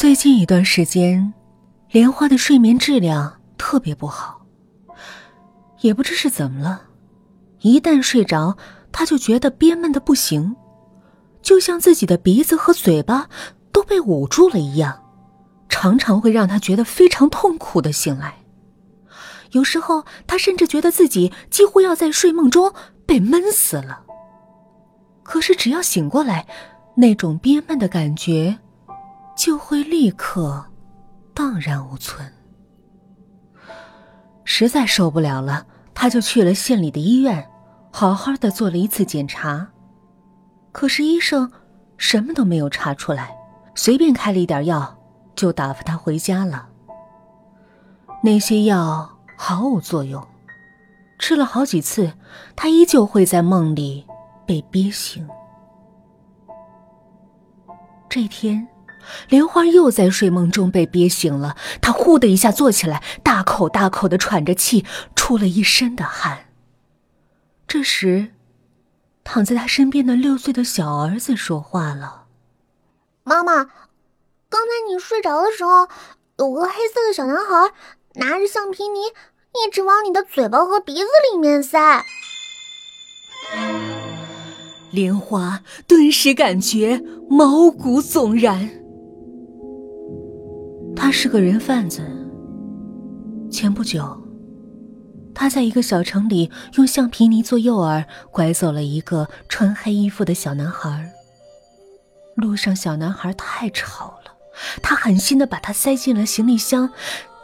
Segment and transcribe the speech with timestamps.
[0.00, 1.34] 最近一段时间，
[1.90, 4.46] 莲花的睡眠质量特别不好。
[5.82, 6.84] 也不知是怎么了，
[7.60, 8.56] 一旦睡着，
[8.90, 10.56] 她就觉得憋闷的不行，
[11.42, 13.28] 就像自己的鼻子和嘴巴
[13.72, 15.04] 都被捂住了一样，
[15.68, 18.36] 常常会让她觉得非常痛苦的醒来。
[19.50, 22.72] 有时候，她甚至觉得自己几乎要在睡梦中
[23.04, 24.00] 被闷死了。
[25.22, 26.46] 可是，只要醒过来，
[26.96, 28.60] 那种憋闷的感觉。
[29.40, 30.66] 就会立刻
[31.32, 32.30] 荡然无存。
[34.44, 37.48] 实在受不了了，他就去了县里的医院，
[37.90, 39.66] 好好的做了一次检查。
[40.72, 41.50] 可是医生
[41.96, 43.34] 什么都没有查出来，
[43.74, 44.94] 随便开了一点药，
[45.34, 46.68] 就打发他回家了。
[48.22, 50.22] 那些药毫无作用，
[51.18, 52.12] 吃了好几次，
[52.54, 54.06] 他依旧会在梦里
[54.44, 55.26] 被憋醒。
[58.06, 58.68] 这天。
[59.28, 66.46] 莲花又在睡梦中被憋醒了，她呼的一下坐起来，大口大口的喘着气，出了一身的汗。
[67.66, 68.32] 这时，
[69.22, 72.24] 躺在他身边的六岁的小儿子说话了
[73.22, 73.64] ：“妈妈，
[74.48, 75.88] 刚才你睡着的时候，
[76.38, 77.72] 有个黑色的小男孩
[78.14, 79.00] 拿着橡皮泥，
[79.54, 82.04] 一直往你的嘴巴和鼻子里面塞。”
[84.90, 88.79] 莲花顿时感觉毛骨悚然。
[91.00, 92.02] 他是个人贩子。
[93.50, 94.22] 前不久，
[95.34, 101.10] 他在一个小城里用橡皮泥做诱饵，拐走了一个穿黑衣服的小男孩。
[102.34, 104.34] 路上，小男孩太吵了，
[104.82, 106.90] 他狠心的把他塞进了行李箱，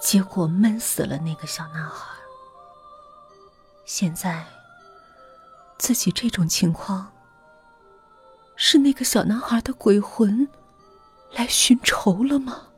[0.00, 2.06] 结果闷死了那个小男孩。
[3.84, 4.46] 现在，
[5.76, 7.12] 自己这种情况，
[8.56, 10.48] 是那个小男孩的鬼魂
[11.34, 12.68] 来寻仇了吗？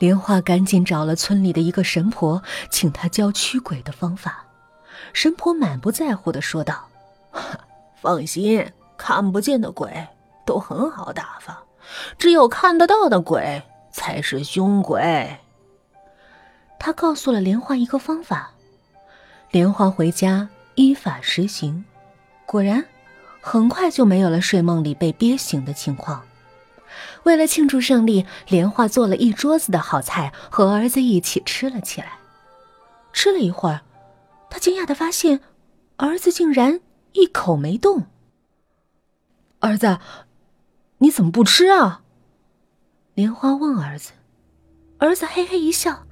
[0.00, 4.46] 莲花赶紧找了村里的一个神婆，请他教驱鬼的方法。
[5.12, 6.88] 神婆满不在乎的说道
[8.00, 10.08] ：“放心，看不见的鬼
[10.46, 11.62] 都很好打发，
[12.16, 13.62] 只有看得到的鬼
[13.92, 15.36] 才是凶鬼。”
[16.80, 18.52] 他告诉了莲花一个方法。
[19.50, 21.84] 莲花回家依法实行，
[22.46, 22.82] 果然，
[23.42, 26.22] 很快就没有了睡梦里被憋醒的情况。
[27.24, 32.18] 为了庆祝胜利，莲花做了一桌子的好菜，和儿子一起吃了起来。
[33.12, 33.82] 吃了一会儿，
[34.48, 35.40] 他惊讶的发现，
[35.96, 36.80] 儿子竟然
[37.12, 38.06] 一口没动。
[39.58, 39.98] 儿子，
[40.98, 42.02] 你怎么不吃啊？
[43.14, 44.12] 莲花问儿子。
[44.98, 46.04] 儿子嘿嘿一笑：“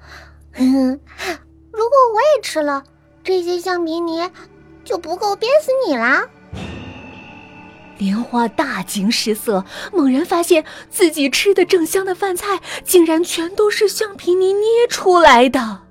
[0.53, 2.85] 如果我也吃了，
[3.23, 4.31] 这些橡皮泥
[4.85, 6.29] 就不够憋死你啦。”
[7.99, 15.83] 莲花大惊失色，猛然发现自己吃的正香的饭菜，竟然全都是橡皮泥捏出来的。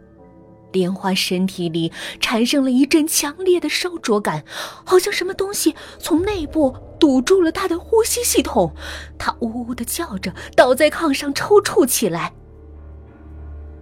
[0.71, 4.43] 莲花身体里产生了一阵强烈的烧灼感，
[4.83, 8.73] 好像什么东西从内部堵住了他的呼吸系统。
[9.17, 12.33] 他呜呜的叫着，倒在炕上抽搐起来。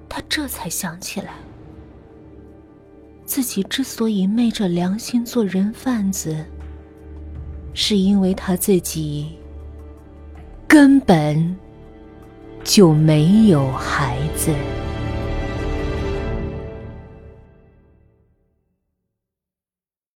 [0.07, 1.33] 他这才想起来，
[3.25, 6.45] 自己之所以昧着良心做人贩子。
[7.75, 9.27] 是因为他自己
[10.65, 11.55] 根本
[12.63, 14.51] 就没有孩子。